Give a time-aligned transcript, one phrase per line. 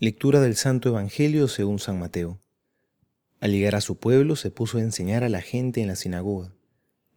[0.00, 2.40] Lectura del Santo Evangelio según San Mateo.
[3.40, 6.54] Al llegar a su pueblo se puso a enseñar a la gente en la sinagoga,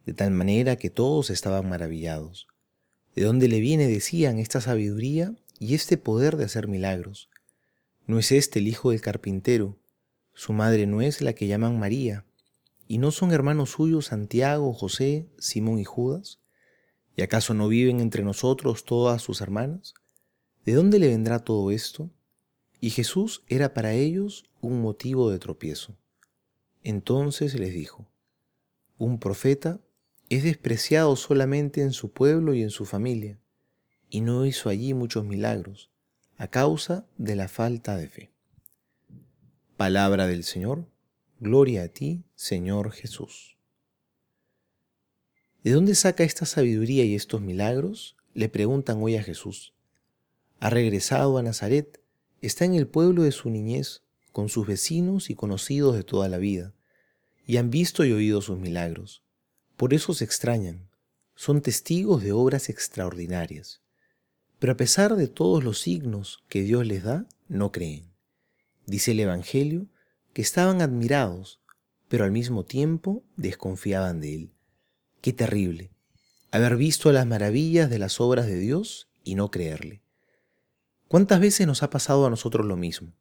[0.04, 2.48] de tal manera que todos estaban maravillados.
[3.14, 7.30] ¿De dónde le viene, decían, esta sabiduría y este poder de hacer milagros?
[8.08, 9.78] ¿No es este el hijo del carpintero?
[10.34, 12.24] ¿Su madre no es la que llaman María?
[12.88, 16.40] ¿Y no son hermanos suyos Santiago, José, Simón y Judas?
[17.14, 19.94] ¿Y acaso no viven entre nosotros todas sus hermanas?
[20.64, 22.10] ¿De dónde le vendrá todo esto?
[22.82, 25.96] Y Jesús era para ellos un motivo de tropiezo.
[26.82, 28.08] Entonces les dijo,
[28.98, 29.80] un profeta
[30.28, 33.38] es despreciado solamente en su pueblo y en su familia,
[34.10, 35.92] y no hizo allí muchos milagros,
[36.36, 38.32] a causa de la falta de fe.
[39.76, 40.88] Palabra del Señor,
[41.38, 43.56] gloria a ti, Señor Jesús.
[45.62, 48.16] ¿De dónde saca esta sabiduría y estos milagros?
[48.34, 49.72] Le preguntan hoy a Jesús.
[50.58, 52.01] Ha regresado a Nazaret
[52.42, 56.38] Está en el pueblo de su niñez, con sus vecinos y conocidos de toda la
[56.38, 56.74] vida,
[57.46, 59.22] y han visto y oído sus milagros.
[59.76, 60.90] Por eso se extrañan,
[61.36, 63.80] son testigos de obras extraordinarias.
[64.58, 68.12] Pero a pesar de todos los signos que Dios les da, no creen.
[68.86, 69.86] Dice el Evangelio
[70.32, 71.60] que estaban admirados,
[72.08, 74.52] pero al mismo tiempo desconfiaban de Él.
[75.20, 75.92] Qué terrible,
[76.50, 80.01] haber visto las maravillas de las obras de Dios y no creerle.
[81.12, 83.12] ¿Cuántas veces nos ha pasado a nosotros lo mismo?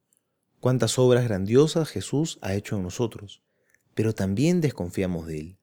[0.62, 3.44] ¿Cuántas obras grandiosas Jesús ha hecho en nosotros?
[3.96, 5.58] Pero también desconfiamos de Él.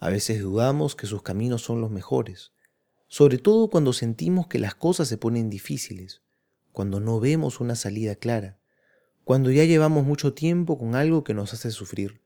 [0.00, 2.50] A veces dudamos que sus caminos son los mejores,
[3.06, 6.22] sobre todo cuando sentimos que las cosas se ponen difíciles,
[6.72, 8.58] cuando no vemos una salida clara,
[9.22, 12.20] cuando ya llevamos mucho tiempo con algo que nos hace sufrir.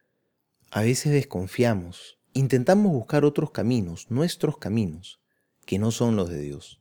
[0.70, 5.20] A veces desconfiamos, intentamos buscar otros caminos, nuestros caminos,
[5.66, 6.77] que no son los de Dios.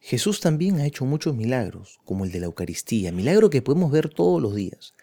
[0.00, 4.08] Jesús también ha hecho muchos milagros, como el de la Eucaristía, milagro que podemos ver
[4.08, 4.94] todos los días.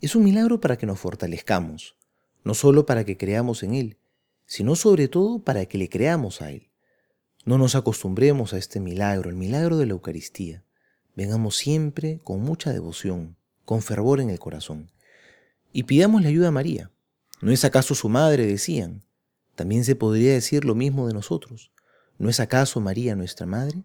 [0.00, 1.96] Es un milagro para que nos fortalezcamos,
[2.44, 3.98] no solo para que creamos en Él,
[4.46, 6.70] sino sobre todo para que le creamos a Él.
[7.44, 10.64] No nos acostumbremos a este milagro, el milagro de la Eucaristía.
[11.14, 14.90] Vengamos siempre con mucha devoción, con fervor en el corazón.
[15.72, 16.90] Y pidamos la ayuda a María.
[17.42, 18.46] ¿No es acaso su madre?
[18.46, 19.04] decían.
[19.54, 21.70] También se podría decir lo mismo de nosotros.
[22.16, 23.84] ¿No es acaso María nuestra madre?